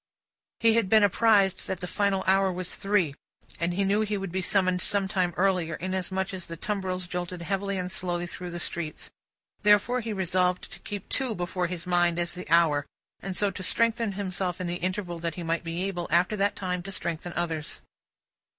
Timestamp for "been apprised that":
0.89-1.79